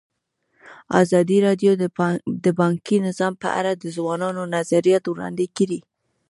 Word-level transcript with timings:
ازادي 1.01 1.37
راډیو 1.47 1.71
د 2.45 2.47
بانکي 2.59 2.97
نظام 3.07 3.33
په 3.43 3.47
اړه 3.59 3.71
د 3.75 3.83
ځوانانو 3.95 4.41
نظریات 4.55 5.03
وړاندې 5.07 5.45
کړي. 5.57 5.79